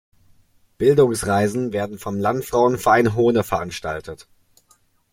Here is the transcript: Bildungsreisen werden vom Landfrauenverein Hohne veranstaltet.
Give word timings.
Bildungsreisen 0.79 1.73
werden 1.73 1.99
vom 1.99 2.17
Landfrauenverein 2.17 3.13
Hohne 3.13 3.43
veranstaltet. 3.43 4.27